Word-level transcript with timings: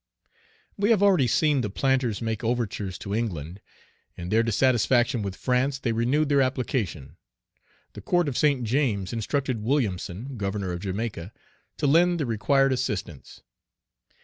We 0.77 0.89
have 0.89 1.03
already 1.03 1.27
seen 1.27 1.61
the 1.61 1.69
planters 1.69 2.23
make 2.23 2.43
overtures 2.43 2.97
to 2.97 3.13
England. 3.13 3.61
In 4.17 4.29
their 4.29 4.41
dissatisfaction 4.41 5.21
with 5.21 5.35
France, 5.35 5.77
they 5.77 5.91
renewed 5.91 6.27
their 6.27 6.41
application. 6.41 7.17
The 7.93 8.01
Court 8.01 8.27
of 8.27 8.35
St. 8.35 8.63
James 8.63 9.13
instructed 9.13 9.61
Williamson, 9.61 10.37
governor 10.37 10.71
of 10.71 10.79
Jamaica, 10.79 11.31
to 11.77 11.85
lend 11.85 12.19
the 12.19 12.25
required 12.25 12.73
assistance. 12.73 13.43